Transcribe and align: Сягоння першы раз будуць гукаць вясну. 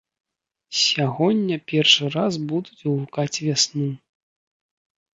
Сягоння 0.83 1.59
першы 1.73 2.03
раз 2.17 2.33
будуць 2.49 2.85
гукаць 2.97 3.39
вясну. 3.47 3.89